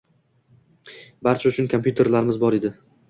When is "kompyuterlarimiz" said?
1.75-2.41